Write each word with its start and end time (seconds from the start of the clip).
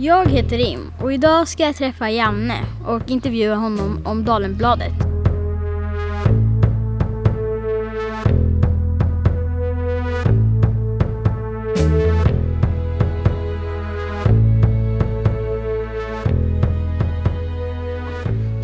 Jag 0.00 0.30
heter 0.30 0.58
Im 0.58 0.92
och 1.00 1.12
idag 1.12 1.48
ska 1.48 1.62
jag 1.62 1.76
träffa 1.76 2.10
Janne 2.10 2.64
och 2.86 3.10
intervjua 3.10 3.54
honom 3.54 4.06
om 4.06 4.24
Dalenbladet. 4.24 4.92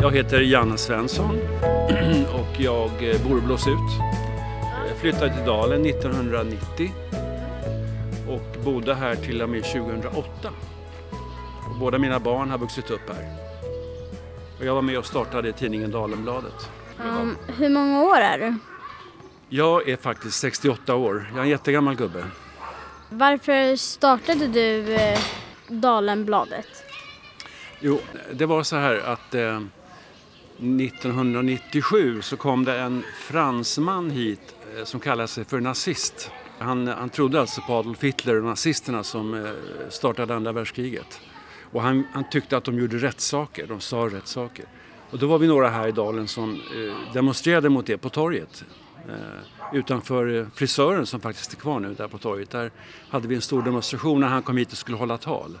Jag 0.01 0.11
heter 0.11 0.41
Janne 0.41 0.77
Svensson 0.77 1.35
och 2.33 2.61
jag 2.61 2.89
eh, 3.09 3.27
bor 3.29 3.37
i 3.37 3.41
Blåsut. 3.41 3.77
Jag 4.89 4.97
flyttade 4.97 5.33
till 5.35 5.45
Dalen 5.45 5.85
1990 5.85 6.91
och 8.27 8.63
bodde 8.63 8.95
här 8.95 9.15
till 9.15 9.41
och 9.41 9.49
med 9.49 9.63
2008. 9.63 10.49
Och 11.75 11.79
båda 11.81 11.97
mina 11.97 12.19
barn 12.19 12.49
har 12.49 12.57
vuxit 12.57 12.91
upp 12.91 13.09
här. 13.09 13.25
Och 14.59 14.65
jag 14.65 14.75
var 14.75 14.81
med 14.81 14.97
och 14.97 15.05
startade 15.05 15.51
tidningen 15.51 15.91
Dalenbladet. 15.91 16.69
Um, 17.05 17.37
hur 17.47 17.69
många 17.69 18.03
år 18.03 18.17
är 18.17 18.39
du? 18.39 18.55
Jag 19.49 19.89
är 19.89 19.97
faktiskt 19.97 20.39
68 20.39 20.95
år. 20.95 21.27
Jag 21.29 21.37
är 21.37 21.43
en 21.43 21.49
jättegammal 21.49 21.95
gubbe. 21.95 22.25
Varför 23.09 23.75
startade 23.75 24.47
du 24.47 24.93
eh, 24.93 25.19
Dalenbladet? 25.67 26.67
Jo, 27.79 27.99
det 28.33 28.45
var 28.45 28.63
så 28.63 28.75
här 28.75 28.97
att 28.97 29.35
eh, 29.35 29.61
1997 30.57 32.21
så 32.21 32.37
kom 32.37 32.65
det 32.65 32.79
en 32.79 33.03
fransman 33.19 34.09
hit 34.09 34.55
eh, 34.77 34.83
som 34.83 34.99
kallade 34.99 35.27
sig 35.27 35.45
för 35.45 35.59
nazist. 35.59 36.31
Han, 36.59 36.87
han 36.87 37.09
trodde 37.09 37.41
alltså 37.41 37.61
på 37.61 37.73
Adolf 37.73 38.03
Hitler 38.03 38.35
och 38.35 38.43
nazisterna 38.43 39.03
som 39.03 39.33
eh, 39.33 39.51
startade 39.89 40.35
andra 40.35 40.51
världskriget. 40.51 41.21
Och 41.75 41.81
han, 41.81 42.07
han 42.13 42.29
tyckte 42.29 42.57
att 42.57 42.63
de 42.63 42.79
gjorde 42.79 42.97
rätt 42.97 43.21
saker, 43.21 43.67
de 43.67 43.81
sa 43.81 43.97
rätt 43.97 44.27
saker. 44.27 44.65
Och 45.09 45.19
då 45.19 45.27
var 45.27 45.39
vi 45.39 45.47
några 45.47 45.69
här 45.69 45.87
i 45.87 45.91
Dalen 45.91 46.27
som 46.27 46.53
eh, 46.53 47.13
demonstrerade 47.13 47.69
mot 47.69 47.85
det 47.85 47.97
på 47.97 48.09
torget. 48.09 48.65
Eh, 49.09 49.77
utanför 49.77 50.37
eh, 50.37 50.47
frisören 50.53 51.05
som 51.05 51.19
faktiskt 51.19 51.53
är 51.53 51.57
kvar 51.57 51.79
nu 51.79 51.93
där 51.93 52.07
på 52.07 52.17
torget. 52.17 52.49
Där 52.49 52.71
hade 53.09 53.27
vi 53.27 53.35
en 53.35 53.41
stor 53.41 53.61
demonstration 53.61 54.19
när 54.19 54.27
han 54.27 54.43
kom 54.43 54.57
hit 54.57 54.71
och 54.71 54.77
skulle 54.77 54.97
hålla 54.97 55.17
tal. 55.17 55.57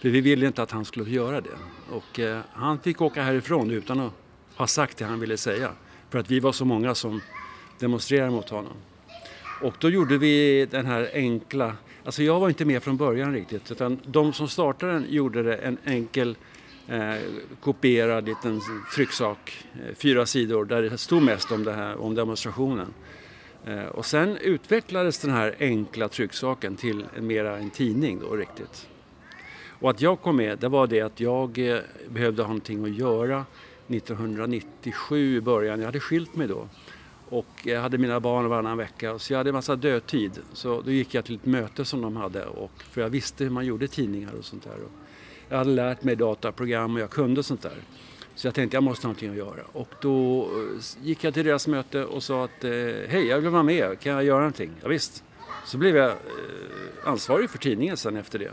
För 0.00 0.08
vi 0.08 0.20
ville 0.20 0.46
inte 0.46 0.62
att 0.62 0.70
han 0.70 0.84
skulle 0.84 1.10
göra 1.10 1.40
det. 1.40 1.58
Och 1.90 2.20
eh, 2.20 2.40
han 2.52 2.78
fick 2.78 3.00
åka 3.00 3.22
härifrån 3.22 3.70
utan 3.70 4.00
att 4.00 4.12
ha 4.56 4.66
sagt 4.66 4.96
det 4.98 5.04
han 5.04 5.20
ville 5.20 5.36
säga. 5.36 5.70
För 6.10 6.18
att 6.18 6.30
vi 6.30 6.40
var 6.40 6.52
så 6.52 6.64
många 6.64 6.94
som 6.94 7.20
demonstrerade 7.78 8.30
mot 8.30 8.48
honom. 8.50 8.76
Och 9.62 9.74
då 9.78 9.90
gjorde 9.90 10.18
vi 10.18 10.66
den 10.70 10.86
här 10.86 11.10
enkla, 11.14 11.76
alltså 12.04 12.22
jag 12.22 12.40
var 12.40 12.48
inte 12.48 12.64
med 12.64 12.82
från 12.82 12.96
början 12.96 13.32
riktigt 13.32 13.70
utan 13.70 14.00
de 14.06 14.32
som 14.32 14.48
startade 14.48 14.92
den 14.92 15.06
gjorde 15.08 15.42
det 15.42 15.56
en 15.56 15.78
enkel 15.84 16.36
eh, 16.88 17.14
kopierad 17.60 18.24
liten 18.24 18.60
trycksak, 18.94 19.64
eh, 19.74 19.94
fyra 19.94 20.26
sidor 20.26 20.64
där 20.64 20.82
det 20.82 20.98
stod 20.98 21.22
mest 21.22 21.52
om, 21.52 21.64
det 21.64 21.72
här, 21.72 22.00
om 22.00 22.14
demonstrationen. 22.14 22.94
Eh, 23.64 23.86
och 23.86 24.06
sen 24.06 24.36
utvecklades 24.36 25.18
den 25.18 25.30
här 25.30 25.54
enkla 25.58 26.08
trycksaken 26.08 26.76
till 26.76 27.04
en 27.16 27.26
mera 27.26 27.58
en 27.58 27.70
tidning 27.70 28.20
då 28.20 28.36
riktigt. 28.36 28.88
Och 29.80 29.90
att 29.90 30.00
jag 30.00 30.20
kom 30.20 30.36
med 30.36 30.58
det 30.58 30.68
var 30.68 30.86
det 30.86 31.00
att 31.00 31.20
jag 31.20 31.58
eh, 31.58 31.78
behövde 32.08 32.42
ha 32.42 32.48
någonting 32.48 32.84
att 32.84 32.96
göra 32.96 33.44
1997 33.88 35.36
i 35.36 35.40
början. 35.40 35.78
Jag 35.78 35.86
hade 35.86 36.00
skilt 36.00 36.36
mig 36.36 36.48
då 36.48 36.68
och 37.28 37.46
jag 37.62 37.80
hade 37.80 37.98
mina 37.98 38.20
barn 38.20 38.48
varannan 38.48 38.78
vecka 38.78 39.18
så 39.18 39.32
jag 39.32 39.38
hade 39.38 39.50
en 39.50 39.54
massa 39.54 39.76
dödtid. 39.76 40.38
Så 40.52 40.80
då 40.80 40.90
gick 40.90 41.14
jag 41.14 41.24
till 41.24 41.34
ett 41.34 41.46
möte 41.46 41.84
som 41.84 42.00
de 42.00 42.16
hade 42.16 42.46
och 42.46 42.82
för 42.90 43.00
jag 43.00 43.08
visste 43.08 43.44
hur 43.44 43.50
man 43.50 43.66
gjorde 43.66 43.88
tidningar 43.88 44.32
och 44.38 44.44
sånt 44.44 44.64
där. 44.64 44.84
Och 44.84 44.90
jag 45.48 45.58
hade 45.58 45.70
lärt 45.70 46.02
mig 46.02 46.16
dataprogram 46.16 46.94
och 46.94 47.00
jag 47.00 47.10
kunde 47.10 47.42
sånt 47.42 47.62
där. 47.62 47.82
Så 48.34 48.46
jag 48.46 48.54
tänkte 48.54 48.76
jag 48.76 48.84
måste 48.84 49.06
ha 49.06 49.08
någonting 49.08 49.30
att 49.30 49.36
göra 49.36 49.62
och 49.72 49.94
då 50.00 50.42
eh, 50.42 51.06
gick 51.06 51.24
jag 51.24 51.34
till 51.34 51.44
deras 51.44 51.66
möte 51.66 52.04
och 52.04 52.22
sa 52.22 52.44
att 52.44 52.64
eh, 52.64 52.70
hej 53.08 53.26
jag 53.26 53.40
vill 53.40 53.50
vara 53.50 53.62
med, 53.62 54.00
kan 54.00 54.12
jag 54.12 54.24
göra 54.24 54.38
någonting? 54.38 54.70
Ja, 54.82 54.88
visst. 54.88 55.24
Så 55.66 55.78
blev 55.78 55.96
jag 55.96 56.10
eh, 56.10 56.16
ansvarig 57.04 57.50
för 57.50 57.58
tidningen 57.58 57.96
sen 57.96 58.16
efter 58.16 58.38
det. 58.38 58.50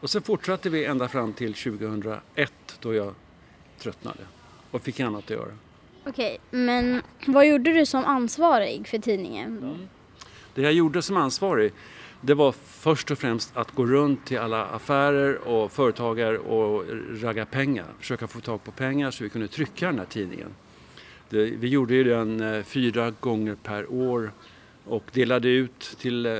Och 0.00 0.10
sen 0.10 0.22
fortsatte 0.22 0.70
vi 0.70 0.84
ända 0.84 1.08
fram 1.08 1.32
till 1.32 1.54
2001 1.54 2.52
då 2.80 2.94
jag 2.94 3.14
tröttnade 3.78 4.20
och 4.70 4.82
fick 4.82 5.00
annat 5.00 5.24
att 5.24 5.30
göra. 5.30 5.52
Okej, 6.08 6.38
men 6.50 7.02
vad 7.26 7.46
gjorde 7.46 7.72
du 7.72 7.86
som 7.86 8.04
ansvarig 8.04 8.88
för 8.88 8.98
tidningen? 8.98 9.58
Mm. 9.58 9.88
Det 10.54 10.62
jag 10.62 10.72
gjorde 10.72 11.02
som 11.02 11.16
ansvarig 11.16 11.72
det 12.20 12.34
var 12.34 12.52
först 12.66 13.10
och 13.10 13.18
främst 13.18 13.56
att 13.56 13.70
gå 13.74 13.86
runt 13.86 14.26
till 14.26 14.38
alla 14.38 14.64
affärer 14.64 15.48
och 15.48 15.72
företagare 15.72 16.38
och 16.38 16.84
ragga 17.22 17.46
pengar. 17.46 17.86
Försöka 17.98 18.26
få 18.26 18.40
tag 18.40 18.64
på 18.64 18.70
pengar 18.70 19.10
så 19.10 19.24
vi 19.24 19.30
kunde 19.30 19.48
trycka 19.48 19.86
den 19.86 19.98
här 19.98 20.06
tidningen. 20.06 20.48
Det, 21.28 21.44
vi 21.44 21.68
gjorde 21.68 21.94
ju 21.94 22.04
den 22.04 22.40
eh, 22.40 22.62
fyra 22.62 23.10
gånger 23.20 23.54
per 23.62 23.92
år 23.92 24.32
och 24.84 25.04
delade 25.12 25.48
ut 25.48 25.96
till 26.00 26.26
eh, 26.26 26.38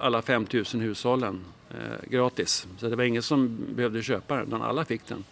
alla 0.00 0.22
5000 0.22 0.80
hushållen 0.80 1.44
eh, 1.70 2.10
gratis. 2.10 2.66
Så 2.78 2.88
det 2.88 2.96
var 2.96 3.04
ingen 3.04 3.22
som 3.22 3.58
behövde 3.74 4.02
köpa 4.02 4.36
den, 4.36 4.46
utan 4.46 4.62
alla 4.62 4.84
fick 4.84 5.06
den. 5.06 5.24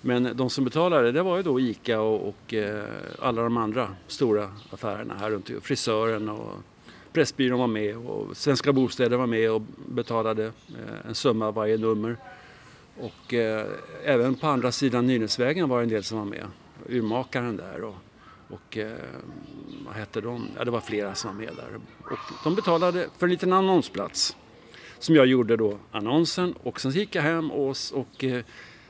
Men 0.00 0.36
de 0.36 0.50
som 0.50 0.64
betalade 0.64 1.12
det 1.12 1.22
var 1.22 1.36
ju 1.36 1.42
då 1.42 1.60
ICA 1.60 2.00
och, 2.00 2.28
och 2.28 2.54
eh, 2.54 2.84
alla 3.18 3.42
de 3.42 3.56
andra 3.56 3.88
stora 4.06 4.50
affärerna 4.70 5.14
här 5.14 5.30
runt. 5.30 5.50
Frisören 5.62 6.28
och 6.28 6.52
Pressbyrån 7.12 7.58
var 7.58 7.66
med 7.66 7.96
och 7.96 8.36
Svenska 8.36 8.72
Bostäder 8.72 9.16
var 9.16 9.26
med 9.26 9.50
och 9.50 9.62
betalade 9.86 10.44
eh, 10.44 11.08
en 11.08 11.14
summa 11.14 11.50
varje 11.50 11.76
nummer. 11.76 12.16
Och 13.00 13.34
eh, 13.34 13.66
även 14.04 14.34
på 14.34 14.46
andra 14.46 14.72
sidan 14.72 15.06
Nynäsvägen 15.06 15.68
var 15.68 15.78
det 15.78 15.82
en 15.82 15.88
del 15.88 16.04
som 16.04 16.18
var 16.18 16.24
med. 16.24 16.44
Urmakaren 16.88 17.56
där 17.56 17.84
och, 17.84 17.94
och 18.48 18.76
eh, 18.76 18.92
vad 19.86 19.94
hette 19.94 20.20
de? 20.20 20.48
Ja, 20.56 20.64
det 20.64 20.70
var 20.70 20.80
flera 20.80 21.14
som 21.14 21.30
var 21.30 21.44
med 21.44 21.54
där. 21.56 21.80
Och 22.04 22.18
de 22.44 22.54
betalade 22.54 23.06
för 23.18 23.26
en 23.26 23.30
liten 23.30 23.52
annonsplats 23.52 24.36
som 24.98 25.14
jag 25.14 25.26
gjorde 25.26 25.56
då 25.56 25.78
annonsen 25.90 26.54
och 26.62 26.80
sen 26.80 26.90
gick 26.90 27.14
jag 27.14 27.22
hem 27.22 27.50
och, 27.50 27.76
och 27.92 28.24
eh, 28.24 28.44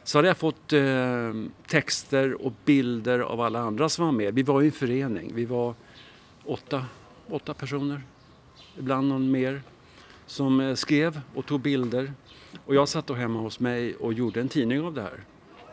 så 0.06 0.19
hade 0.19 0.28
jag 0.28 0.37
fått 0.37 0.72
eh, 0.72 1.33
texter 1.67 2.43
och 2.47 2.53
bilder 2.65 3.19
av 3.19 3.41
alla 3.41 3.59
andra 3.59 3.89
som 3.89 4.05
var 4.05 4.12
med. 4.12 4.34
Vi 4.34 4.43
var 4.43 4.61
ju 4.61 4.67
en 4.67 4.72
förening, 4.72 5.33
vi 5.34 5.44
var 5.44 5.75
åtta, 6.44 6.84
åtta 7.28 7.55
personer, 7.55 8.03
ibland 8.78 9.09
någon 9.09 9.31
mer, 9.31 9.62
som 10.27 10.61
eh, 10.61 10.75
skrev 10.75 11.21
och 11.34 11.47
tog 11.47 11.61
bilder. 11.61 12.12
Och 12.66 12.75
jag 12.75 12.89
satt 12.89 13.06
då 13.06 13.15
hemma 13.15 13.41
hos 13.41 13.61
mig 13.61 13.95
och 13.95 14.12
gjorde 14.12 14.41
en 14.41 14.49
tidning 14.49 14.81
av 14.81 14.95
det 14.95 15.03
här. 15.03 15.21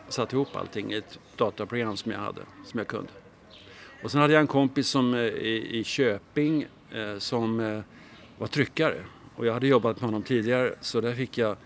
Satte 0.08 0.36
ihop 0.36 0.56
allting 0.56 0.92
i 0.92 0.96
ett 0.96 1.18
dataprogram 1.36 1.96
som 1.96 2.12
jag 2.12 2.18
hade, 2.18 2.40
som 2.64 2.78
jag 2.78 2.86
kunde. 2.86 3.10
Och 4.02 4.10
sen 4.10 4.20
hade 4.20 4.32
jag 4.32 4.40
en 4.40 4.46
kompis 4.46 4.88
som, 4.88 5.14
eh, 5.14 5.20
i, 5.20 5.78
i 5.78 5.84
Köping 5.84 6.66
eh, 6.92 7.18
som 7.18 7.60
eh, 7.60 7.80
var 8.38 8.46
tryckare. 8.46 8.96
Och 9.36 9.46
jag 9.46 9.52
hade 9.52 9.66
jobbat 9.66 10.00
med 10.00 10.04
honom 10.04 10.22
tidigare 10.22 10.74
så 10.80 11.00
där 11.00 11.14
fick 11.14 11.38
jag 11.38 11.56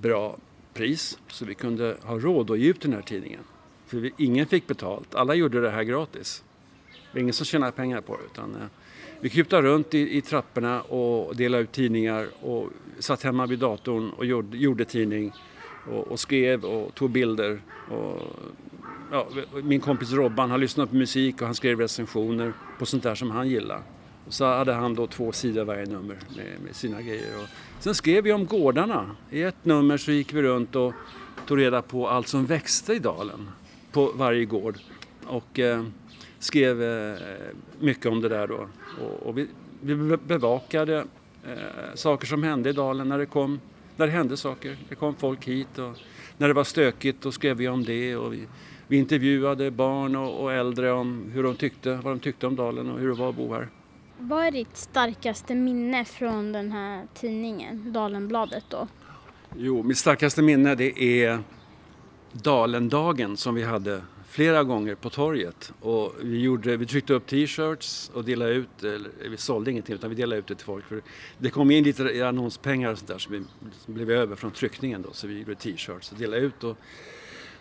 bra 0.00 0.36
pris 0.76 1.18
så 1.28 1.44
vi 1.44 1.54
kunde 1.54 1.96
ha 2.02 2.18
råd 2.18 2.50
att 2.50 2.58
ge 2.58 2.68
ut 2.68 2.80
den 2.80 2.92
här 2.92 3.02
tidningen. 3.02 3.40
För 3.86 3.96
vi, 3.96 4.12
ingen 4.16 4.46
fick 4.46 4.66
betalt, 4.66 5.14
alla 5.14 5.34
gjorde 5.34 5.60
det 5.60 5.70
här 5.70 5.82
gratis. 5.82 6.44
Det 6.92 7.18
var 7.18 7.20
ingen 7.20 7.34
som 7.34 7.46
tjänade 7.46 7.72
pengar 7.72 8.00
på 8.00 8.16
det. 8.16 8.22
Utan, 8.32 8.54
eh, 8.54 8.66
vi 9.20 9.28
kryptade 9.28 9.68
runt 9.68 9.94
i, 9.94 10.16
i 10.16 10.20
trapporna 10.20 10.82
och 10.82 11.36
delade 11.36 11.62
ut 11.62 11.72
tidningar 11.72 12.28
och 12.40 12.70
satt 12.98 13.22
hemma 13.22 13.46
vid 13.46 13.58
datorn 13.58 14.10
och 14.10 14.26
gjorde, 14.26 14.56
gjorde 14.56 14.84
tidning 14.84 15.32
och, 15.90 16.08
och 16.08 16.20
skrev 16.20 16.64
och 16.64 16.94
tog 16.94 17.10
bilder. 17.10 17.60
Och, 17.90 18.22
ja, 19.12 19.28
min 19.62 19.80
kompis 19.80 20.12
Robban, 20.12 20.50
han 20.50 20.60
lyssnade 20.60 20.90
på 20.90 20.96
musik 20.96 21.40
och 21.40 21.46
han 21.46 21.54
skrev 21.54 21.80
recensioner 21.80 22.52
på 22.78 22.86
sånt 22.86 23.02
där 23.02 23.14
som 23.14 23.30
han 23.30 23.48
gillade. 23.48 23.82
Så 24.28 24.44
hade 24.44 24.72
han 24.72 24.94
då 24.94 25.06
två 25.06 25.32
sidor 25.32 25.64
varje 25.64 25.86
nummer 25.86 26.18
med, 26.36 26.60
med 26.64 26.76
sina 26.76 27.02
grejer. 27.02 27.42
Och 27.42 27.48
sen 27.82 27.94
skrev 27.94 28.24
vi 28.24 28.32
om 28.32 28.46
gårdarna. 28.46 29.16
I 29.30 29.42
ett 29.42 29.64
nummer 29.64 29.96
så 29.96 30.12
gick 30.12 30.34
vi 30.34 30.42
runt 30.42 30.76
och 30.76 30.92
tog 31.46 31.58
reda 31.58 31.82
på 31.82 32.08
allt 32.08 32.28
som 32.28 32.46
växte 32.46 32.92
i 32.92 32.98
dalen 32.98 33.50
på 33.92 34.12
varje 34.14 34.44
gård. 34.44 34.78
Och 35.26 35.58
eh, 35.58 35.84
skrev 36.38 36.82
eh, 36.82 37.18
mycket 37.80 38.06
om 38.06 38.20
det 38.20 38.28
där 38.28 38.46
då. 38.46 38.68
Och, 39.00 39.26
och 39.26 39.38
vi, 39.38 39.48
vi 39.80 40.16
bevakade 40.16 41.04
eh, 41.46 41.94
saker 41.94 42.26
som 42.26 42.42
hände 42.42 42.70
i 42.70 42.72
dalen 42.72 43.08
när 43.08 43.18
det 43.18 43.26
kom 43.26 43.60
när 43.96 44.06
det 44.06 44.12
hände 44.12 44.36
saker. 44.36 44.76
Det 44.88 44.94
kom 44.94 45.14
folk 45.14 45.44
hit 45.44 45.78
och 45.78 45.96
när 46.38 46.48
det 46.48 46.54
var 46.54 46.64
stökigt 46.64 47.22
då 47.22 47.32
skrev 47.32 47.56
vi 47.56 47.68
om 47.68 47.84
det. 47.84 48.16
Och 48.16 48.32
vi, 48.32 48.46
vi 48.88 48.96
intervjuade 48.96 49.70
barn 49.70 50.16
och, 50.16 50.42
och 50.42 50.52
äldre 50.52 50.92
om 50.92 51.30
hur 51.34 51.42
de 51.42 51.56
tyckte, 51.56 51.94
vad 51.94 52.12
de 52.12 52.20
tyckte 52.20 52.46
om 52.46 52.56
dalen 52.56 52.90
och 52.90 52.98
hur 52.98 53.08
det 53.08 53.14
var 53.14 53.28
att 53.28 53.36
bo 53.36 53.54
här. 53.54 53.68
Vad 54.18 54.46
är 54.46 54.50
ditt 54.50 54.76
starkaste 54.76 55.54
minne 55.54 56.04
från 56.04 56.52
den 56.52 56.72
här 56.72 57.06
tidningen, 57.14 57.92
Dalenbladet 57.92 58.64
då? 58.68 58.88
Jo, 59.56 59.82
mitt 59.82 59.98
starkaste 59.98 60.42
minne 60.42 60.74
det 60.74 61.02
är 61.02 61.38
Dalendagen 62.32 63.36
som 63.36 63.54
vi 63.54 63.62
hade 63.62 64.02
flera 64.28 64.64
gånger 64.64 64.94
på 64.94 65.10
torget 65.10 65.72
och 65.80 66.14
vi, 66.22 66.40
gjorde, 66.40 66.76
vi 66.76 66.86
tryckte 66.86 67.12
upp 67.12 67.26
t-shirts 67.26 68.10
och 68.14 68.24
delade 68.24 68.52
ut, 68.52 68.82
eller 68.82 69.10
vi 69.30 69.36
sålde 69.36 69.70
ingenting 69.70 69.94
utan 69.94 70.10
vi 70.10 70.16
delade 70.16 70.38
ut 70.38 70.46
det 70.46 70.54
till 70.54 70.64
folk. 70.64 70.84
För 70.84 71.02
det 71.38 71.50
kom 71.50 71.70
in 71.70 71.84
lite 71.84 72.28
annonspengar 72.28 72.92
och 72.92 72.98
sånt 72.98 73.08
där 73.08 73.18
som, 73.18 73.46
som 73.84 73.94
blev 73.94 74.10
över 74.10 74.36
från 74.36 74.50
tryckningen 74.50 75.02
då 75.02 75.12
så 75.12 75.26
vi 75.26 75.38
gjorde 75.38 75.54
t-shirts 75.54 76.12
och 76.12 76.18
delade 76.18 76.42
ut. 76.42 76.64
Och, 76.64 76.78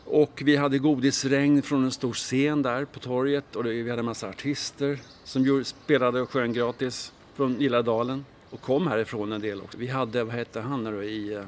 och 0.05 0.41
vi 0.45 0.55
hade 0.55 0.79
godisregn 0.79 1.61
från 1.61 1.83
en 1.83 1.91
stor 1.91 2.13
scen 2.13 2.61
där 2.61 2.85
på 2.85 2.99
torget 2.99 3.55
och 3.55 3.65
vi 3.65 3.89
hade 3.89 3.99
en 3.99 4.05
massa 4.05 4.29
artister 4.29 4.99
som 5.23 5.63
spelade 5.65 6.21
och 6.21 6.29
sjöng 6.29 6.53
gratis 6.53 7.13
från 7.35 7.61
Gilladalen 7.61 8.25
och 8.49 8.61
kom 8.61 8.87
härifrån 8.87 9.31
en 9.31 9.41
del 9.41 9.61
också. 9.61 9.77
Vi 9.77 9.87
hade, 9.87 10.23
vad 10.23 10.35
hette 10.35 10.61
han 10.61 10.83
nu 10.83 10.91
då, 10.91 11.03
i 11.03 11.33
eh, 11.33 11.41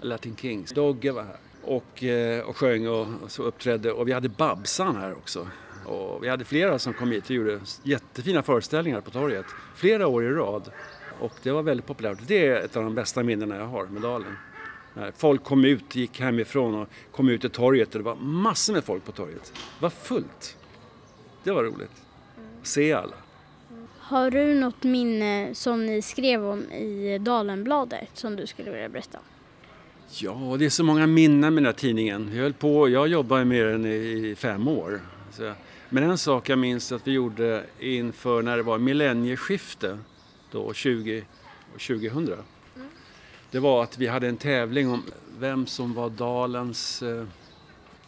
Latin 0.00 0.36
Kings? 0.36 0.72
Dogge 0.72 1.12
var 1.12 1.22
här 1.22 1.36
och, 1.62 2.04
eh, 2.04 2.40
och 2.40 2.56
sjöng 2.56 2.88
och, 2.88 3.06
och 3.22 3.30
så 3.30 3.42
uppträdde 3.42 3.92
och 3.92 4.08
vi 4.08 4.12
hade 4.12 4.28
Babsan 4.28 4.96
här 4.96 5.12
också. 5.12 5.48
Och 5.84 6.24
vi 6.24 6.28
hade 6.28 6.44
flera 6.44 6.78
som 6.78 6.94
kom 6.94 7.10
hit 7.10 7.24
och 7.24 7.30
gjorde 7.30 7.60
jättefina 7.82 8.42
föreställningar 8.42 9.00
på 9.00 9.10
torget 9.10 9.46
flera 9.76 10.06
år 10.06 10.24
i 10.24 10.28
rad. 10.28 10.70
Och 11.20 11.32
det 11.42 11.50
var 11.50 11.62
väldigt 11.62 11.86
populärt. 11.86 12.18
Det 12.26 12.46
är 12.46 12.60
ett 12.60 12.76
av 12.76 12.84
de 12.84 12.94
bästa 12.94 13.22
minnena 13.22 13.56
jag 13.56 13.66
har 13.66 13.86
med 13.86 14.02
Dalen. 14.02 14.36
Folk 15.16 15.44
kom 15.44 15.64
ut, 15.64 15.94
gick 15.94 16.20
hemifrån 16.20 16.74
och 16.74 16.88
kom 17.12 17.28
ut 17.28 17.40
till 17.40 17.50
torget 17.50 17.94
och 17.94 17.98
det 17.98 18.04
var 18.04 18.16
massor 18.16 18.72
med 18.72 18.84
folk 18.84 19.04
på 19.04 19.12
torget. 19.12 19.52
Det 19.54 19.82
var 19.82 19.90
fullt. 19.90 20.56
Det 21.44 21.50
var 21.50 21.64
roligt. 21.64 22.02
Se 22.62 22.92
alla. 22.92 23.14
Har 23.98 24.30
du 24.30 24.54
något 24.54 24.82
minne 24.82 25.54
som 25.54 25.86
ni 25.86 26.02
skrev 26.02 26.44
om 26.44 26.72
i 26.72 27.18
Dalenbladet 27.20 28.08
som 28.14 28.36
du 28.36 28.46
skulle 28.46 28.70
vilja 28.70 28.88
berätta? 28.88 29.18
Ja, 30.10 30.56
det 30.58 30.64
är 30.64 30.70
så 30.70 30.84
många 30.84 31.06
minnen 31.06 31.54
med 31.54 31.62
den 31.62 31.66
här 31.66 31.72
tidningen. 31.72 32.30
Jag, 32.34 32.42
höll 32.42 32.52
på, 32.52 32.88
jag 32.88 33.08
jobbade 33.08 33.44
med 33.44 33.66
den 33.66 33.86
i 33.86 34.34
fem 34.38 34.68
år. 34.68 35.00
Men 35.88 36.02
en 36.02 36.18
sak 36.18 36.48
jag 36.48 36.58
minns 36.58 36.92
att 36.92 37.06
vi 37.06 37.12
gjorde 37.12 37.64
inför 37.78 38.42
när 38.42 38.56
det 38.56 38.62
var 38.62 38.78
millennieskifte, 38.78 39.98
då 40.50 40.72
20, 40.72 41.24
2000 41.72 42.36
det 43.50 43.58
var 43.58 43.82
att 43.82 43.98
vi 43.98 44.06
hade 44.06 44.28
en 44.28 44.36
tävling 44.36 44.90
om 44.90 45.02
vem 45.38 45.66
som 45.66 45.94
var 45.94 46.10
Dalens 46.10 47.02
eh, 47.02 47.24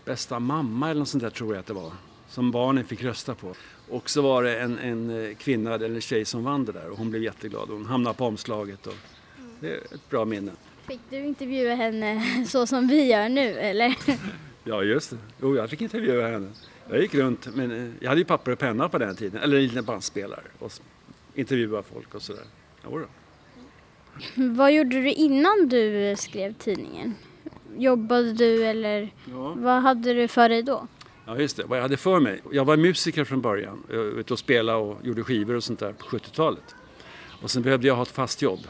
bästa 0.05 0.39
mamma 0.39 0.91
eller 0.91 0.99
något 0.99 1.09
sånt 1.09 1.23
där 1.23 1.31
tror 1.31 1.55
jag 1.55 1.61
att 1.61 1.67
det 1.67 1.73
var. 1.73 1.93
Som 2.29 2.51
barnen 2.51 2.85
fick 2.85 3.03
rösta 3.03 3.35
på. 3.35 3.55
Och 3.89 4.11
så 4.11 4.23
var 4.23 4.43
det 4.43 4.61
en, 4.61 4.79
en 4.79 5.25
eh, 5.25 5.35
kvinna 5.37 5.75
eller 5.75 6.01
tjej 6.01 6.25
som 6.25 6.45
vann 6.45 6.65
det 6.65 6.73
där 6.73 6.91
och 6.91 6.99
hon 6.99 7.11
blev 7.11 7.23
jätteglad. 7.23 7.69
Hon 7.69 7.87
hamnade 7.87 8.17
på 8.17 8.27
omslaget 8.27 8.87
och 8.87 8.95
det 9.61 9.71
är 9.71 9.77
ett 9.77 10.11
bra 10.11 10.25
minne. 10.25 10.53
Fick 10.89 11.01
du 11.11 11.17
intervjua 11.17 11.75
henne 11.75 12.45
så 12.49 12.67
som 12.67 12.87
vi 12.89 13.05
gör 13.05 13.29
nu 13.29 13.59
eller? 13.59 13.97
Ja 14.65 14.83
just 14.83 15.11
det. 15.11 15.17
Jo, 15.41 15.57
jag 15.57 15.71
fick 15.71 15.81
intervjua 15.81 16.29
henne. 16.29 16.51
Jag 16.91 17.01
gick 17.01 17.15
runt, 17.15 17.55
men 17.55 17.71
eh, 17.71 17.93
jag 18.01 18.09
hade 18.09 18.21
ju 18.21 18.25
papper 18.25 18.53
och 18.53 18.59
penna 18.59 18.89
på 18.89 18.99
den 18.99 19.17
tiden, 19.17 19.43
eller 19.43 19.57
en 19.57 19.63
liten 19.63 19.85
bandspelare 19.85 20.43
och 20.59 20.73
intervjuade 21.35 21.83
folk 21.83 22.15
och 22.15 22.23
sådär. 22.23 22.45
Jodå. 22.85 23.07
Vad 24.35 24.73
gjorde 24.73 25.01
du 25.01 25.13
innan 25.13 25.69
du 25.69 26.15
skrev 26.19 26.55
tidningen? 26.55 27.15
Jobbade 27.77 28.33
du 28.33 28.65
eller 28.65 29.15
ja. 29.25 29.55
vad 29.57 29.83
hade 29.83 30.15
du 30.15 30.29
för 30.29 30.49
dig 30.49 30.63
då? 30.63 30.87
Ja 31.27 31.39
just 31.39 31.57
det, 31.57 31.65
vad 31.65 31.79
jag 31.79 31.83
hade 31.83 31.97
för 31.97 32.21
mig. 32.21 32.43
Jag 32.53 32.65
var 32.65 32.77
musiker 32.77 33.25
från 33.25 33.41
början, 33.41 33.83
jag 33.89 33.99
var 33.99 34.05
ute 34.05 34.33
och 34.33 34.39
spelade 34.39 34.79
och 34.79 35.07
gjorde 35.07 35.25
skivor 35.25 35.55
och 35.55 35.65
sånt 35.65 35.79
där 35.79 35.93
på 35.93 36.07
70-talet. 36.07 36.75
Och 37.43 37.51
sen 37.51 37.63
behövde 37.63 37.87
jag 37.87 37.95
ha 37.95 38.03
ett 38.03 38.09
fast 38.09 38.43
jobb. 38.43 38.61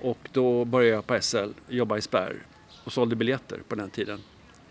Och 0.00 0.28
då 0.32 0.64
började 0.64 0.94
jag 0.94 1.06
på 1.06 1.20
SL, 1.20 1.50
jobba 1.68 1.96
i 1.96 2.02
spärr 2.02 2.36
och 2.84 2.92
sålde 2.92 3.16
biljetter 3.16 3.60
på 3.68 3.74
den 3.74 3.90
tiden. 3.90 4.20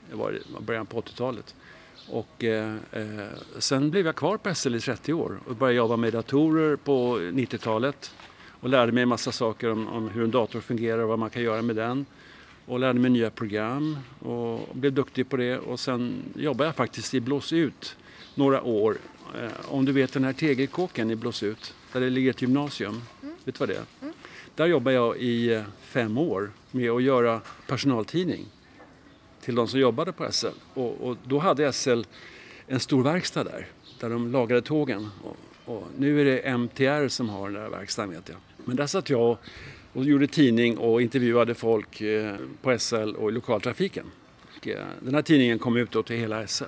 Det 0.10 0.16
var 0.16 0.40
början 0.60 0.86
på 0.86 1.02
80-talet. 1.02 1.56
Och 2.10 2.44
eh, 2.44 2.76
eh, 2.92 3.28
sen 3.60 3.92
blev 3.92 4.06
jag 4.06 4.16
kvar 4.16 4.38
på 4.38 4.56
SL 4.56 4.76
i 4.76 4.80
30 4.80 5.14
år 5.14 5.40
och 5.48 5.56
började 5.56 5.78
jobba 5.78 5.96
med 5.96 6.14
datorer 6.14 6.76
på 6.76 7.18
90-talet 7.18 8.12
och 8.66 8.72
lärde 8.72 8.92
mig 8.92 9.04
en 9.04 9.10
massa 9.10 9.32
saker 9.32 9.72
om, 9.72 9.88
om, 9.88 10.10
hur 10.10 10.24
en 10.24 10.32
dator 10.32 10.62
fungerar 10.62 11.00
och 11.00 11.10
vad 11.10 11.20
man 11.20 11.30
kan 11.30 11.42
göra 11.42 11.62
med 11.62 11.76
den. 11.76 12.06
Och 12.66 12.80
lärde 12.80 13.00
mig 13.00 13.12
nya 13.12 13.30
program 13.30 13.98
och 14.20 14.76
blev 14.76 14.94
duktig 14.94 15.30
på 15.30 15.38
det 15.38 15.58
och 15.58 15.80
sen 15.80 16.24
jobbade 16.36 16.68
jag 16.68 16.76
faktiskt 16.76 17.14
i 17.14 17.20
Blåsut 17.20 17.98
några 18.36 18.62
år. 18.62 18.98
Eh, 19.42 19.52
om 19.74 19.86
du 19.86 19.92
vet 19.92 20.14
den 20.14 20.24
här 20.24 20.34
tegelkåken 20.34 21.12
i 21.12 21.16
Blåsut, 21.16 21.74
där 21.94 22.02
det 22.02 22.10
ligger 22.10 22.30
ett 22.30 22.42
gymnasium. 22.42 23.02
Mm. 23.24 23.36
Vet 23.44 23.56
du 23.56 23.60
vad 23.60 23.70
det 23.70 23.76
är? 23.76 23.86
Mm. 24.02 24.14
Där 24.56 24.66
jobbade 24.66 24.96
jag 24.96 25.18
i 25.18 25.54
eh, 25.54 25.64
fem 25.82 26.18
år 26.18 26.52
med 26.72 26.92
att 26.92 27.04
göra 27.04 27.42
personaltidning 27.68 28.46
till 29.42 29.56
de 29.56 29.68
som 29.68 29.80
jobbade 29.80 30.12
på 30.12 30.32
SL. 30.32 30.48
Och, 30.74 31.08
och 31.08 31.18
då 31.24 31.40
hade 31.40 31.74
SL 31.74 32.02
en 32.68 32.80
stor 32.80 33.04
verkstad 33.04 33.44
där, 33.44 33.68
där 34.00 34.10
de 34.10 34.32
lagade 34.32 34.62
tågen. 34.62 35.10
Och, 35.24 35.38
och 35.66 35.88
nu 35.98 36.22
är 36.22 36.26
det 36.26 36.58
MTR 36.58 37.08
som 37.08 37.30
har 37.30 37.50
den 37.50 37.62
där 37.62 37.70
verkstaden 37.70 38.12
vet 38.12 38.30
jag. 38.30 38.38
Men 38.66 38.76
där 38.76 38.88
satt 38.88 39.10
jag 39.10 39.38
och 39.94 40.06
gjorde 40.06 40.28
tidning 40.28 40.78
och 40.78 41.02
intervjuade 41.02 41.56
folk 41.56 42.02
eh, 42.02 42.36
på 42.62 42.80
SL 42.80 43.16
och 43.16 43.30
i 43.30 43.34
lokaltrafiken. 43.34 44.06
Eh, 44.64 44.78
den 45.00 45.16
här 45.16 45.22
tidningen 45.22 45.60
kom 45.60 45.78
ut 45.78 45.92
då 45.92 46.04
till 46.04 46.16
hela 46.16 46.48
SL. 46.48 46.64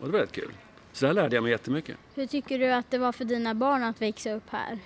Och 0.00 0.06
det 0.06 0.12
var 0.12 0.20
rätt 0.20 0.32
kul. 0.32 0.50
Så 0.92 1.06
där 1.06 1.12
lärde 1.12 1.36
jag 1.36 1.42
mig 1.42 1.52
jättemycket. 1.52 1.96
Hur 2.14 2.26
tycker 2.26 2.58
du 2.58 2.72
att 2.72 2.90
det 2.90 2.98
var 2.98 3.12
för 3.12 3.24
dina 3.24 3.54
barn 3.54 3.82
att 3.82 4.02
växa 4.02 4.32
upp 4.32 4.48
här? 4.50 4.78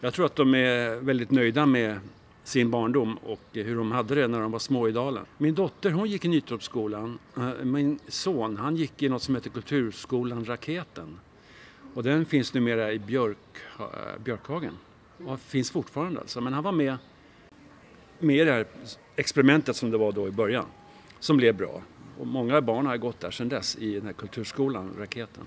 Jag 0.00 0.14
tror 0.14 0.26
att 0.26 0.36
de 0.36 0.54
är 0.54 0.94
väldigt 0.96 1.30
nöjda 1.30 1.66
med 1.66 1.98
sin 2.44 2.70
barndom 2.70 3.16
och 3.16 3.40
hur 3.52 3.76
de 3.76 3.92
hade 3.92 4.14
det 4.14 4.28
när 4.28 4.40
de 4.40 4.52
var 4.52 4.58
små 4.58 4.88
i 4.88 4.92
Dalen. 4.92 5.24
Min 5.38 5.54
dotter 5.54 5.90
hon 5.90 6.08
gick 6.08 6.24
i 6.24 6.28
Nytorpsskolan. 6.28 7.18
Eh, 7.36 7.64
min 7.64 7.98
son 8.08 8.56
han 8.56 8.76
gick 8.76 9.02
i 9.02 9.08
något 9.08 9.22
som 9.22 9.34
heter 9.34 9.50
Kulturskolan 9.50 10.44
Raketen. 10.44 11.18
Och 11.94 12.02
den 12.02 12.24
finns 12.24 12.54
numera 12.54 12.92
i 12.92 12.98
Björk, 12.98 13.38
eh, 13.78 13.86
Björkhagen. 14.24 14.78
Och 15.24 15.40
finns 15.40 15.70
fortfarande 15.70 16.20
alltså. 16.20 16.40
Men 16.40 16.52
han 16.52 16.64
var 16.64 16.72
med, 16.72 16.96
med 18.18 18.36
i 18.36 18.44
det 18.44 18.52
här 18.52 18.66
experimentet 19.16 19.76
som 19.76 19.90
det 19.90 19.98
var 19.98 20.12
då 20.12 20.28
i 20.28 20.30
början. 20.30 20.66
Som 21.20 21.36
blev 21.36 21.56
bra. 21.56 21.82
Och 22.18 22.26
många 22.26 22.60
barn 22.60 22.86
har 22.86 22.96
gått 22.96 23.20
där 23.20 23.30
sedan 23.30 23.48
dess 23.48 23.76
i 23.76 23.94
den 23.94 24.06
här 24.06 24.12
kulturskolan, 24.12 24.90
Raketen. 24.98 25.44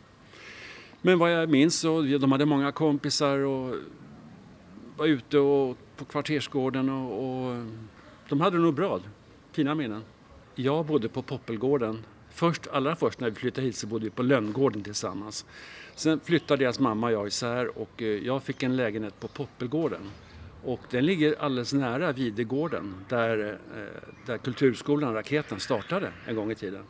Men 1.01 1.19
vad 1.19 1.31
jag 1.31 1.49
minns 1.49 1.79
så 1.79 2.01
de 2.01 2.31
hade 2.31 2.45
många 2.45 2.71
kompisar 2.71 3.39
och 3.39 3.75
var 4.97 5.05
ute 5.05 5.37
och 5.37 5.77
på 5.97 6.05
kvartersgården 6.05 6.89
och, 6.89 7.47
och 7.47 7.65
de 8.29 8.41
hade 8.41 8.57
det 8.57 8.63
nog 8.63 8.73
bra. 8.73 8.99
Fina 9.51 9.75
minnen. 9.75 10.01
Jag 10.57 10.85
bodde 10.85 11.09
på 11.09 11.21
Poppelgården. 11.21 12.05
Först, 12.29 12.67
allra 12.67 12.95
först 12.95 13.19
när 13.19 13.29
vi 13.29 13.35
flyttade 13.35 13.67
hit 13.67 13.75
så 13.75 13.87
bodde 13.87 14.05
vi 14.05 14.09
på 14.09 14.23
Lönngården 14.23 14.83
tillsammans. 14.83 15.45
Sen 15.95 16.19
flyttade 16.19 16.63
deras 16.63 16.79
mamma 16.79 17.07
och 17.07 17.13
jag 17.13 17.27
isär 17.27 17.77
och 17.77 18.01
eh, 18.01 18.07
jag 18.07 18.43
fick 18.43 18.63
en 18.63 18.75
lägenhet 18.75 19.19
på 19.19 19.27
Poppelgården. 19.27 20.01
Och 20.63 20.79
den 20.89 21.05
ligger 21.05 21.35
alldeles 21.39 21.73
nära 21.73 22.11
Videgården 22.11 22.95
där, 23.09 23.59
eh, 23.75 24.09
där 24.25 24.37
Kulturskolan 24.37 25.13
Raketen 25.13 25.59
startade 25.59 26.11
en 26.27 26.35
gång 26.35 26.51
i 26.51 26.55
tiden. 26.55 26.83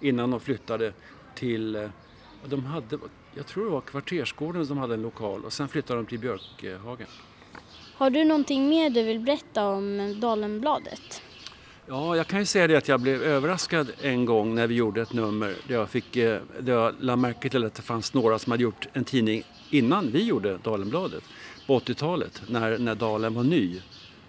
Innan 0.00 0.30
de 0.30 0.40
flyttade 0.40 0.92
till, 1.34 1.76
eh, 1.76 1.88
de 2.44 2.64
hade, 2.64 2.98
jag 3.34 3.46
tror 3.46 3.64
det 3.64 3.70
var 3.70 3.80
Kvartersgården 3.80 4.66
som 4.66 4.78
hade 4.78 4.94
en 4.94 5.02
lokal 5.02 5.44
och 5.44 5.52
sen 5.52 5.68
flyttade 5.68 6.00
de 6.00 6.06
till 6.06 6.18
Björkhagen. 6.18 7.08
Har 7.94 8.10
du 8.10 8.24
någonting 8.24 8.68
mer 8.68 8.90
du 8.90 9.02
vill 9.02 9.20
berätta 9.20 9.68
om 9.68 10.16
Dalenbladet? 10.20 11.15
Ja, 11.88 12.16
jag 12.16 12.26
kan 12.26 12.38
ju 12.38 12.46
säga 12.46 12.66
det 12.66 12.76
att 12.76 12.88
jag 12.88 13.00
blev 13.00 13.22
överraskad 13.22 13.92
en 14.00 14.24
gång 14.24 14.54
när 14.54 14.66
vi 14.66 14.74
gjorde 14.74 15.02
ett 15.02 15.12
nummer 15.12 15.54
där 15.68 15.74
jag, 15.74 15.90
fick, 15.90 16.16
eh, 16.16 16.40
där 16.60 16.72
jag 16.72 16.94
lade 17.00 17.16
märke 17.16 17.48
till 17.48 17.64
att 17.64 17.74
det 17.74 17.82
fanns 17.82 18.14
några 18.14 18.38
som 18.38 18.50
hade 18.50 18.62
gjort 18.62 18.88
en 18.92 19.04
tidning 19.04 19.42
innan 19.70 20.10
vi 20.12 20.22
gjorde 20.22 20.58
Dalenbladet 20.62 21.24
på 21.66 21.78
80-talet 21.78 22.42
när, 22.48 22.78
när 22.78 22.94
Dalen 22.94 23.34
var 23.34 23.44
ny, 23.44 23.80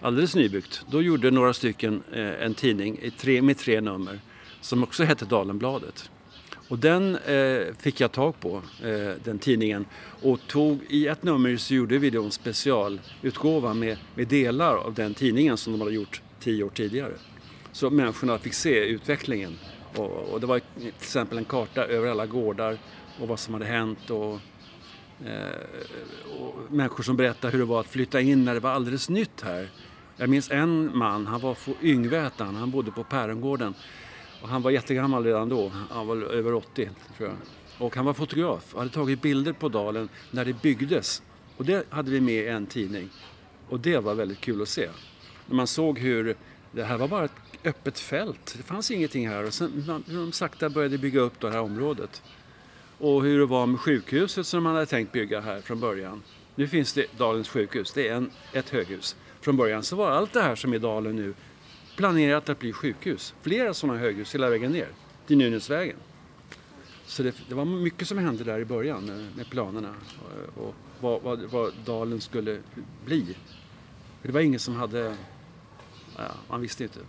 alldeles 0.01 0.35
nybyggt. 0.35 0.85
Då 0.89 1.01
gjorde 1.01 1.31
några 1.31 1.53
stycken 1.53 2.03
eh, 2.13 2.43
en 2.45 2.53
tidning 2.53 3.11
tre, 3.17 3.41
med 3.41 3.57
tre 3.57 3.81
nummer 3.81 4.19
som 4.61 4.83
också 4.83 5.03
hette 5.03 5.25
Dalenbladet. 5.25 6.09
Och 6.67 6.79
den 6.79 7.15
eh, 7.15 7.61
fick 7.79 8.01
jag 8.01 8.11
tag 8.11 8.39
på, 8.39 8.61
eh, 8.83 9.11
den 9.23 9.39
tidningen. 9.39 9.85
Och 10.21 10.39
tog, 10.47 10.79
i 10.89 11.07
ett 11.07 11.23
nummer 11.23 11.57
så 11.57 11.73
gjorde 11.73 11.97
vi 11.97 12.09
då 12.09 12.23
en 12.23 12.31
specialutgåva 12.31 13.73
med, 13.73 13.97
med 14.15 14.27
delar 14.27 14.75
av 14.75 14.93
den 14.93 15.13
tidningen 15.13 15.57
som 15.57 15.73
de 15.73 15.81
hade 15.81 15.93
gjort 15.93 16.21
tio 16.39 16.63
år 16.63 16.69
tidigare. 16.69 17.13
Så 17.77 17.89
människorna 17.89 18.37
fick 18.37 18.53
se 18.53 18.85
utvecklingen. 18.85 19.59
Och, 19.95 20.33
och, 20.33 20.41
det 20.41 20.47
var 20.47 20.59
till 20.59 20.87
exempel 20.87 21.37
en 21.37 21.45
karta 21.45 21.85
över 21.85 22.07
alla 22.07 22.25
gårdar 22.25 22.77
och 23.19 23.27
vad 23.27 23.39
som 23.39 23.53
hade 23.53 23.65
hänt. 23.65 24.09
Och, 24.09 24.39
eh, 25.25 26.39
och 26.39 26.55
människor 26.69 27.03
som 27.03 27.17
berättade 27.17 27.51
hur 27.51 27.59
det 27.59 27.65
var 27.65 27.79
att 27.79 27.87
flytta 27.87 28.21
in 28.21 28.45
när 28.45 28.53
det 28.53 28.59
var 28.59 28.69
alldeles 28.69 29.09
nytt 29.09 29.41
här. 29.41 29.69
Jag 30.15 30.29
minns 30.29 30.51
en 30.51 30.97
man, 30.97 31.27
han 31.27 31.41
var 31.41 31.53
från 31.53 31.75
Yngvätan, 31.81 32.55
han 32.55 32.71
bodde 32.71 32.91
på 32.91 33.03
Pärongården. 33.03 33.73
Och 34.41 34.49
han 34.49 34.61
var 34.61 34.71
jättegammal 34.71 35.23
redan 35.23 35.49
då, 35.49 35.71
han 35.89 36.07
var 36.07 36.15
över 36.15 36.53
80 36.53 36.89
tror 37.17 37.29
jag. 37.29 37.37
Och 37.87 37.95
han 37.95 38.05
var 38.05 38.13
fotograf 38.13 38.73
och 38.73 38.79
hade 38.79 38.93
tagit 38.93 39.21
bilder 39.21 39.53
på 39.53 39.69
dalen 39.69 40.09
när 40.31 40.45
det 40.45 40.61
byggdes. 40.61 41.23
Och 41.57 41.65
det 41.65 41.85
hade 41.89 42.11
vi 42.11 42.21
med 42.21 42.43
i 42.43 42.47
en 42.47 42.65
tidning. 42.65 43.09
Och 43.69 43.79
det 43.79 43.97
var 43.97 44.15
väldigt 44.15 44.41
kul 44.41 44.61
att 44.61 44.69
se. 44.69 44.89
När 45.47 45.55
man 45.55 45.67
såg 45.67 45.99
hur 45.99 46.35
det 46.71 46.83
här 46.83 46.97
var 46.97 47.07
bara 47.07 47.25
ett, 47.25 47.31
öppet 47.63 47.99
fält. 47.99 48.55
Det 48.57 48.63
fanns 48.63 48.91
ingenting 48.91 49.27
här 49.27 49.43
och 49.43 49.53
sen 49.53 49.83
man, 49.87 50.03
de 50.07 50.31
sakta 50.31 50.69
började 50.69 50.97
bygga 50.97 51.19
upp 51.19 51.39
det 51.39 51.49
här 51.49 51.61
området. 51.61 52.23
Och 52.97 53.23
hur 53.23 53.39
det 53.39 53.45
var 53.45 53.65
med 53.65 53.79
sjukhuset 53.79 54.47
som 54.47 54.63
man 54.63 54.73
hade 54.73 54.85
tänkt 54.85 55.11
bygga 55.11 55.41
här 55.41 55.61
från 55.61 55.79
början. 55.79 56.23
Nu 56.55 56.67
finns 56.67 56.93
det 56.93 57.17
Dalens 57.17 57.49
sjukhus, 57.49 57.93
det 57.93 58.07
är 58.07 58.15
en, 58.15 58.31
ett 58.53 58.69
höghus. 58.69 59.15
Från 59.41 59.57
början 59.57 59.83
så 59.83 59.95
var 59.95 60.11
allt 60.11 60.33
det 60.33 60.41
här 60.41 60.55
som 60.55 60.73
är 60.73 60.79
Dalen 60.79 61.15
nu 61.15 61.33
planerat 61.95 62.49
att 62.49 62.59
bli 62.59 62.73
sjukhus. 62.73 63.33
Flera 63.41 63.73
sådana 63.73 63.99
höghus 63.99 64.35
hela 64.35 64.49
vägen 64.49 64.71
ner 64.71 64.87
till 65.27 65.37
Nynäsvägen. 65.37 65.97
Så 67.05 67.23
det, 67.23 67.35
det, 67.49 67.55
var 67.55 67.65
mycket 67.65 68.07
som 68.07 68.17
hände 68.17 68.43
där 68.43 68.59
i 68.59 68.65
början 68.65 69.05
med, 69.05 69.35
med 69.35 69.49
planerna 69.49 69.95
och, 70.55 70.67
och 70.67 70.75
vad, 70.99 71.21
vad, 71.21 71.39
vad, 71.39 71.73
Dalen 71.85 72.21
skulle 72.21 72.61
bli. 73.05 73.35
För 74.21 74.27
det 74.27 74.33
var 74.33 74.41
ingen 74.41 74.59
som 74.59 74.75
hade, 74.75 75.17
ja, 76.17 76.23
man 76.49 76.61
visste 76.61 76.83
inte. 76.83 76.99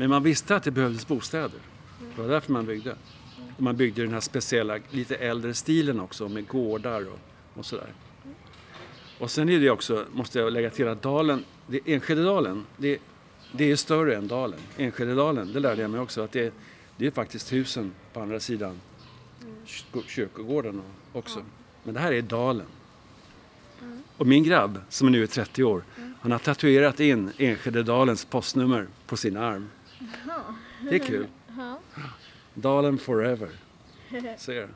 Men 0.00 0.10
man 0.10 0.22
visste 0.22 0.56
att 0.56 0.62
det 0.62 0.70
behövdes 0.70 1.06
bostäder. 1.06 1.60
Det 2.16 2.22
var 2.22 2.28
därför 2.28 2.52
man 2.52 2.66
byggde. 2.66 2.96
Och 3.56 3.62
man 3.62 3.76
byggde 3.76 4.02
den 4.02 4.12
här 4.12 4.20
speciella, 4.20 4.78
lite 4.90 5.16
äldre 5.16 5.54
stilen 5.54 6.00
också 6.00 6.28
med 6.28 6.46
gårdar 6.46 7.06
och, 7.08 7.18
och 7.54 7.66
sådär. 7.66 7.92
Och 9.18 9.30
sen 9.30 9.48
är 9.48 9.60
det 9.60 9.70
också, 9.70 10.04
måste 10.12 10.38
jag 10.38 10.52
lägga 10.52 10.70
till 10.70 10.88
att 10.88 11.02
dalen, 11.02 11.44
det, 11.66 11.80
Enskededalen, 11.86 12.66
det, 12.76 12.98
det 13.52 13.70
är 13.70 13.76
större 13.76 14.16
än 14.16 14.28
dalen. 14.28 14.58
Enskededalen, 14.76 15.52
det 15.52 15.60
lärde 15.60 15.82
jag 15.82 15.90
mig 15.90 16.00
också, 16.00 16.20
att 16.20 16.32
det, 16.32 16.54
det 16.96 17.06
är 17.06 17.10
faktiskt 17.10 17.52
husen 17.52 17.92
på 18.12 18.20
andra 18.20 18.40
sidan 18.40 18.80
kyrkogården 20.06 20.82
också. 21.12 21.42
Men 21.82 21.94
det 21.94 22.00
här 22.00 22.12
är 22.12 22.22
dalen. 22.22 22.66
Och 24.16 24.26
min 24.26 24.44
grabb, 24.44 24.80
som 24.88 25.12
nu 25.12 25.22
är 25.22 25.26
30 25.26 25.64
år, 25.64 25.84
han 26.20 26.32
har 26.32 26.38
tatuerat 26.38 27.00
in 27.00 27.30
Enskededalens 27.38 28.24
postnummer 28.24 28.86
på 29.06 29.16
sin 29.16 29.36
arm. 29.36 29.68
Det 30.88 30.94
är 30.94 30.98
kul. 30.98 31.26
Dalen 32.54 32.98
forever. 32.98 33.50
Ser. 34.36 34.68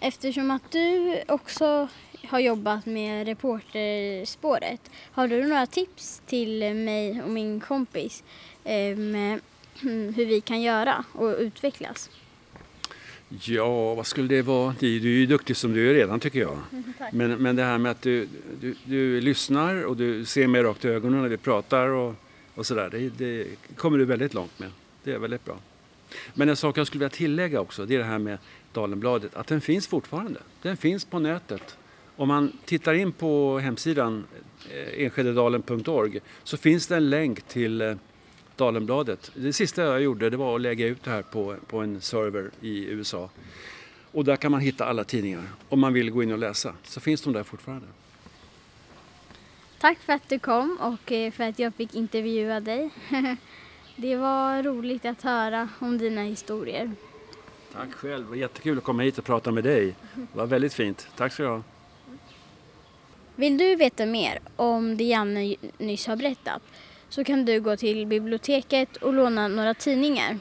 Eftersom 0.00 0.50
att 0.50 0.70
du 0.70 1.16
också 1.28 1.88
har 2.28 2.38
jobbat 2.38 2.86
med 2.86 3.26
reporterspåret, 3.26 4.90
har 5.12 5.28
du 5.28 5.42
några 5.42 5.66
tips 5.66 6.22
till 6.26 6.74
mig 6.74 7.22
och 7.22 7.30
min 7.30 7.60
kompis 7.60 8.24
eh, 8.64 8.96
med 8.96 9.40
hur 9.80 10.26
vi 10.26 10.40
kan 10.40 10.62
göra 10.62 11.04
och 11.12 11.36
utvecklas? 11.38 12.10
Ja, 13.28 13.94
vad 13.94 14.06
skulle 14.06 14.28
det 14.28 14.42
vara? 14.42 14.74
Du 14.80 14.86
är 14.86 15.00
ju 15.00 15.26
duktig 15.26 15.56
som 15.56 15.72
du 15.72 15.90
är 15.90 15.94
redan 15.94 16.20
tycker 16.20 16.40
jag. 16.40 16.58
men, 17.12 17.30
men 17.42 17.56
det 17.56 17.62
här 17.62 17.78
med 17.78 17.92
att 17.92 18.02
du, 18.02 18.28
du, 18.60 18.74
du 18.84 19.20
lyssnar 19.20 19.84
och 19.84 19.96
du 19.96 20.24
ser 20.24 20.46
mig 20.46 20.62
rakt 20.62 20.84
i 20.84 20.88
ögonen 20.88 21.22
när 21.22 21.28
vi 21.28 21.36
pratar 21.36 21.88
och, 21.88 22.14
och 22.54 22.66
sådär. 22.66 22.88
Det, 22.92 23.08
det 23.08 23.46
kommer 23.76 23.98
du 23.98 24.04
väldigt 24.04 24.34
långt 24.34 24.58
med. 24.58 24.70
Det 25.04 25.12
är 25.12 25.18
väldigt 25.18 25.44
bra. 25.44 25.56
Men 26.34 26.48
en 26.48 26.56
sak 26.56 26.78
jag 26.78 26.86
skulle 26.86 26.98
vilja 26.98 27.16
tillägga 27.16 27.60
också, 27.60 27.86
det 27.86 27.94
är 27.94 27.98
det 27.98 28.04
här 28.04 28.18
med 28.18 28.38
Dalenbladet, 28.72 29.34
att 29.34 29.46
den 29.46 29.60
finns 29.60 29.86
fortfarande. 29.86 30.40
Den 30.62 30.76
finns 30.76 31.04
på 31.04 31.18
nätet. 31.18 31.76
Om 32.16 32.28
man 32.28 32.52
tittar 32.64 32.94
in 32.94 33.12
på 33.12 33.58
hemsidan 33.58 34.24
eh, 34.70 35.04
enskededalen.org 35.04 36.20
så 36.44 36.56
finns 36.56 36.86
det 36.86 36.96
en 36.96 37.10
länk 37.10 37.42
till 37.42 37.80
eh, 37.80 37.94
Dalenbladet. 38.56 39.30
Det 39.34 39.52
sista 39.52 39.82
jag 39.82 40.02
gjorde 40.02 40.30
det 40.30 40.36
var 40.36 40.54
att 40.54 40.60
lägga 40.60 40.86
ut 40.86 41.02
det 41.02 41.10
här 41.10 41.22
på, 41.22 41.56
på 41.66 41.78
en 41.78 42.00
server 42.00 42.50
i 42.60 42.84
USA. 42.84 43.30
Och 44.12 44.24
där 44.24 44.36
kan 44.36 44.52
man 44.52 44.60
hitta 44.60 44.84
alla 44.84 45.04
tidningar. 45.04 45.42
Om 45.68 45.80
man 45.80 45.92
vill 45.92 46.10
gå 46.10 46.22
in 46.22 46.32
och 46.32 46.38
läsa 46.38 46.74
så 46.82 47.00
finns 47.00 47.22
de 47.22 47.32
där 47.32 47.42
fortfarande. 47.42 47.86
Tack 49.78 49.98
för 49.98 50.12
att 50.12 50.28
du 50.28 50.38
kom 50.38 50.78
och 50.80 51.12
eh, 51.12 51.32
för 51.32 51.44
att 51.44 51.58
jag 51.58 51.74
fick 51.74 51.94
intervjua 51.94 52.60
dig. 52.60 52.90
Det 53.96 54.16
var 54.16 54.62
roligt 54.62 55.04
att 55.04 55.22
höra 55.22 55.68
om 55.78 55.98
dina 55.98 56.22
historier. 56.22 56.92
Tack 57.72 57.92
själv, 57.92 58.24
det 58.24 58.28
var 58.28 58.36
jättekul 58.36 58.78
att 58.78 58.84
komma 58.84 59.02
hit 59.02 59.18
och 59.18 59.24
prata 59.24 59.50
med 59.50 59.64
dig. 59.64 59.94
Det 60.14 60.38
var 60.38 60.46
väldigt 60.46 60.74
fint. 60.74 61.08
Tack 61.16 61.32
ska 61.32 61.42
du 61.42 61.48
ha. 61.48 61.62
Vill 63.36 63.58
du 63.58 63.76
veta 63.76 64.06
mer 64.06 64.38
om 64.56 64.96
det 64.96 65.04
Janne 65.04 65.56
nyss 65.78 66.06
har 66.06 66.16
berättat 66.16 66.62
så 67.14 67.24
kan 67.24 67.44
du 67.44 67.60
gå 67.60 67.76
till 67.76 68.06
biblioteket 68.06 68.96
och 68.96 69.12
låna 69.12 69.48
några 69.48 69.74
tidningar. 69.74 70.38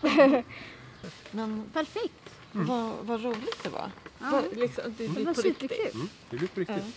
Men 1.30 1.64
Perfekt! 1.72 2.12
mm. 2.54 2.66
vad, 2.66 2.92
vad 3.02 3.24
roligt 3.24 3.62
det 3.62 3.68
var. 3.68 3.90
Ja. 4.18 4.30
Var, 4.30 4.42
liksom, 4.52 4.84
det, 4.98 5.06
Det 5.06 5.24
var 5.24 5.34
superkul. 5.34 5.90
Mm, 5.94 6.08
det 6.30 6.36
blir 6.36 6.48
på 6.48 6.60
riktigt. 6.60 6.76
Ja. 6.76 6.92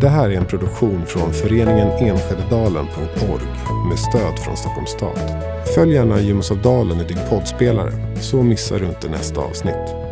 Det 0.00 0.08
här 0.08 0.30
är 0.30 0.36
en 0.36 0.46
produktion 0.46 1.06
från 1.06 1.32
föreningen 1.32 1.88
Enskededalen.org 1.88 3.46
med 3.88 3.98
stöd 3.98 4.38
från 4.44 4.56
Stockholms 4.56 4.90
stad. 4.90 5.18
Följ 5.74 5.94
gärna 5.94 6.20
Gymmes 6.20 6.50
av 6.50 6.62
Dalen 6.62 7.00
i 7.00 7.04
din 7.04 7.28
poddspelare 7.28 8.22
så 8.22 8.42
missar 8.42 8.78
du 8.78 8.86
inte 8.86 9.08
nästa 9.08 9.40
avsnitt. 9.40 10.09